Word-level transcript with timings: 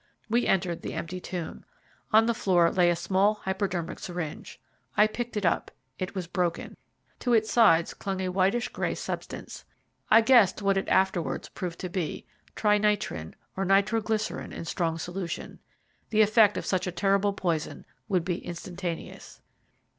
We 0.27 0.47
entered 0.47 0.81
the 0.81 0.95
empty 0.95 1.19
tomb. 1.19 1.63
On 2.11 2.25
the 2.25 2.33
floor 2.33 2.71
lay 2.71 2.89
a 2.89 2.95
small 2.95 3.35
hypodermic 3.43 3.99
syringe. 3.99 4.59
I 4.97 5.05
picked 5.05 5.37
it 5.37 5.45
up 5.45 5.69
it 5.99 6.15
was 6.15 6.25
broken. 6.25 6.75
To 7.19 7.33
its 7.35 7.51
sides 7.51 7.93
clung 7.93 8.19
a 8.19 8.29
whitish 8.29 8.69
gray 8.69 8.95
substance. 8.95 9.63
I 10.09 10.21
guessed 10.21 10.59
what 10.59 10.75
it 10.75 10.89
afterwards 10.89 11.49
proved 11.49 11.77
to 11.81 11.89
be 11.89 12.25
trinitrin, 12.55 13.35
or 13.55 13.63
nitro 13.63 14.01
glycerine 14.01 14.53
in 14.53 14.65
strong 14.65 14.97
solution. 14.97 15.59
The 16.09 16.21
effect 16.23 16.57
of 16.57 16.65
such 16.65 16.87
a 16.87 16.91
terrible 16.91 17.33
poison 17.33 17.85
would 18.07 18.25
be 18.25 18.43
instantaneous. 18.43 19.39